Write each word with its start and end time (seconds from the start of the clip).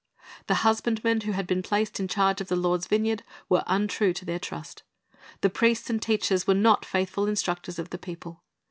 The 0.47 0.63
husbandmen 0.65 1.21
who 1.25 1.33
had 1.33 1.45
been 1.45 1.61
placed 1.61 1.99
in 1.99 2.07
charge 2.07 2.41
of 2.41 2.47
the 2.47 2.55
Lord's 2.55 2.87
vineyard 2.87 3.21
were 3.49 3.63
untrue 3.67 4.13
to 4.13 4.25
their 4.25 4.39
trust. 4.39 4.81
The 5.41 5.49
priests 5.51 5.91
and 5.91 6.01
teachers 6.01 6.47
were 6.47 6.55
not 6.55 6.85
faithful 6.85 7.27
instructors 7.27 7.77
of 7.77 7.91
the 7.91 7.99
people. 7.99 8.41